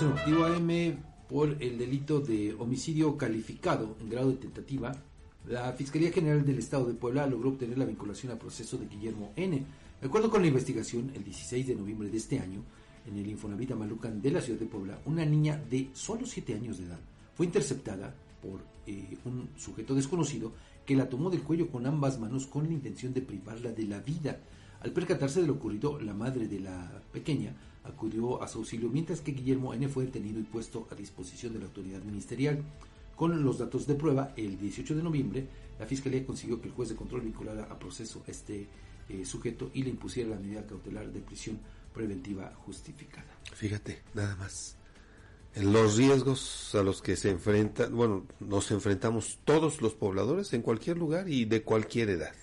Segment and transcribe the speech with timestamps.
[0.00, 0.98] En objetivo AM
[1.28, 4.92] por el delito de homicidio calificado en grado de tentativa,
[5.46, 9.32] la Fiscalía General del Estado de Puebla logró obtener la vinculación al proceso de Guillermo
[9.36, 9.64] N.
[10.00, 12.64] De acuerdo con la investigación, el 16 de noviembre de este año,
[13.06, 16.78] en el Infonavit Malucan de la ciudad de Puebla, una niña de solo 7 años
[16.78, 17.00] de edad
[17.36, 20.52] fue interceptada por eh, un sujeto desconocido
[20.84, 24.00] que la tomó del cuello con ambas manos con la intención de privarla de la
[24.00, 24.40] vida.
[24.80, 27.54] Al percatarse de lo ocurrido, la madre de la pequeña
[27.94, 29.88] acudió a su auxilio, mientras que Guillermo N.
[29.88, 32.62] fue detenido y puesto a disposición de la autoridad ministerial.
[33.16, 35.46] Con los datos de prueba, el 18 de noviembre,
[35.78, 38.66] la Fiscalía consiguió que el juez de control vinculara a proceso a este
[39.08, 41.58] eh, sujeto y le impusiera la medida cautelar de prisión
[41.92, 43.38] preventiva justificada.
[43.54, 44.76] Fíjate, nada más.
[45.54, 50.62] En los riesgos a los que se enfrentan, bueno, nos enfrentamos todos los pobladores en
[50.62, 52.34] cualquier lugar y de cualquier edad.